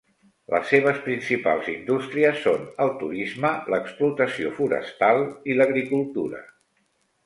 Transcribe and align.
Les 0.53 0.69
seves 0.69 0.95
principals 1.07 1.67
indústries 1.73 2.41
són 2.47 2.65
el 2.87 2.95
turisme, 3.05 3.55
l'explotació 3.75 4.57
forestal 4.59 5.27
i 5.53 5.63
l'agricultura. 5.63 6.47